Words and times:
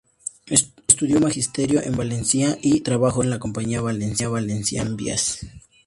Estudió 0.87 1.19
magisterio 1.19 1.79
en 1.83 1.95
Valencia 1.95 2.57
y 2.59 2.79
trabajó 2.81 3.21
en 3.21 3.29
la 3.29 3.37
Compañía 3.37 3.81
Valenciana 3.81 4.39
de 4.41 4.63
Tranvías. 4.63 5.41